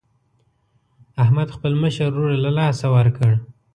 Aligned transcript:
احمد 1.23 1.47
خپل 1.55 1.73
مشر 1.83 2.07
ورور 2.13 2.31
له 2.43 2.49
لاسه 2.57 2.87
ورکړ. 2.95 3.31